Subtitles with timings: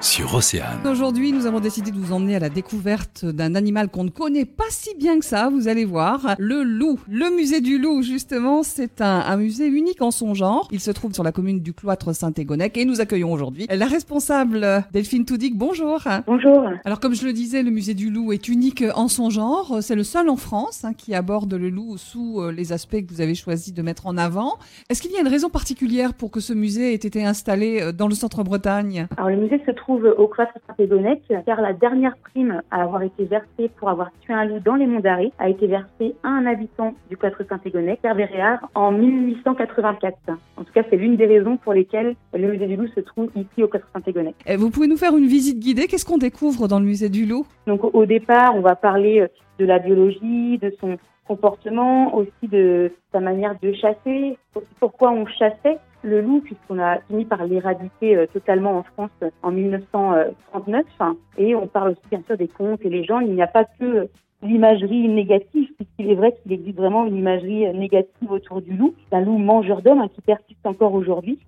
[0.00, 0.86] sur Océane.
[0.86, 4.46] Aujourd'hui, nous avons décidé de vous emmener à la découverte d'un animal qu'on ne connaît
[4.46, 6.98] pas si bien que ça, vous allez voir, le loup.
[7.06, 10.68] Le musée du loup, justement, c'est un, un musée unique en son genre.
[10.70, 14.84] Il se trouve sur la commune du cloître Saint-Égonec et nous accueillons aujourd'hui la responsable
[14.92, 15.56] Delphine Toudic.
[15.56, 16.02] Bonjour.
[16.26, 16.64] Bonjour.
[16.84, 19.78] Alors, comme je le disais, le musée du loup est unique en son genre.
[19.82, 23.12] C'est le seul en France hein, qui aborde le loup sous euh, les aspects que
[23.12, 24.58] vous avez choisi de mettre en avant.
[24.88, 27.92] Est-ce qu'il y a une raison particulière pour que ce musée ait été installé euh,
[27.92, 29.06] dans le centre-Bretagne?
[29.16, 33.24] Alors le musée se trouve au cloître Saint-Égonec car la dernière prime à avoir été
[33.24, 36.46] versée pour avoir tué un loup dans les monts d'Arrée a été versée à un
[36.46, 40.16] habitant du cloître Saint-Égonec, Pierre Véréard, en 1884.
[40.56, 43.30] En tout cas, c'est l'une des raisons pour lesquelles le musée du loup se trouve
[43.34, 44.34] ici au cloître Saint-Égonec.
[44.46, 47.26] Et Vous pouvez nous faire une visite guidée Qu'est-ce qu'on découvre dans le musée du
[47.26, 47.46] loup?
[47.66, 49.28] Donc au- départ, on va parler euh,
[49.58, 50.96] de la biologie, de son
[51.28, 56.98] comportement, aussi de sa manière de chasser, aussi pourquoi on chassait le loup, puisqu'on a
[57.00, 60.84] fini par l'éradiquer euh, totalement en France euh, en 1939.
[61.00, 61.16] hein.
[61.38, 63.24] Et on parle aussi bien sûr des contes et légendes.
[63.26, 64.08] Il n'y a pas que
[64.42, 68.94] l'imagerie négative, puisqu'il est vrai qu'il existe vraiment une imagerie euh, négative autour du loup.
[69.08, 71.38] C'est un loup mangeur d'hommes hein, qui persiste encore aujourd'hui.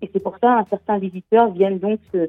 [0.00, 2.28] Et c'est pour ça que certains visiteurs viennent donc se,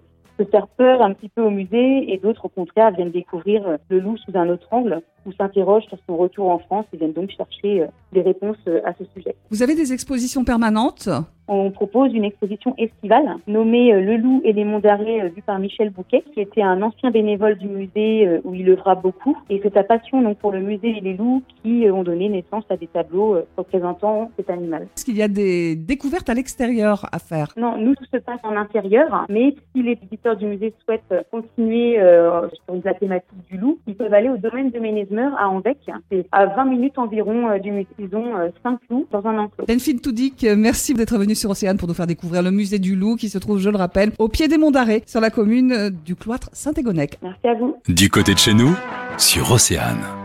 [0.52, 4.16] faire peur un petit peu au musée et d'autres au contraire viennent découvrir le loup
[4.16, 7.86] sous un autre angle ou s'interrogent sur son retour en France et viennent donc chercher
[8.14, 9.36] des réponses à ce sujet.
[9.50, 11.10] Vous avez des expositions permanentes?
[11.52, 15.42] On propose une exposition estivale nommée euh, Le loup et les monts d'arrêt euh, vue
[15.42, 19.36] par Michel Bouquet, qui était un ancien bénévole du musée euh, où il œuvra beaucoup.
[19.50, 22.66] Et c'est sa passion donc pour le musée et les loups qui ont donné naissance
[22.70, 24.84] à des tableaux représentant cet animal.
[24.96, 27.50] Est-ce qu'il y a des découvertes à l'extérieur à faire?
[27.58, 32.00] Non, nous, tout se passe en intérieur, mais si les visiteurs du musée souhaitent continuer
[32.00, 35.78] euh, sur la thématique du loup, ils peuvent aller au domaine de Ménezmeur à Anvec.
[36.12, 37.88] C'est à 20 minutes environ du musée.
[37.98, 39.66] Ils ont euh, cinq loups dans un enclos.
[39.66, 43.16] Delphine Toudic, merci d'être venue sur Océane pour nous faire découvrir le musée du loup
[43.16, 45.90] qui se trouve, je le rappelle, au pied des monts d'Arrée, sur la commune euh,
[45.90, 47.18] du cloître Saint-Égonec.
[47.24, 47.78] Merci à vous.
[47.88, 48.76] Du côté de chez nous,
[49.18, 50.19] sur Océane.